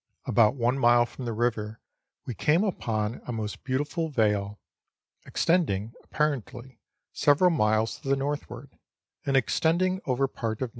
[0.25, 1.79] About one mile from the river
[2.25, 4.59] we came upon a most beautiful vale,
[5.27, 6.79] extending, apparently,
[7.13, 8.79] several miles to the northward,
[9.27, 10.69] and extending over part of No.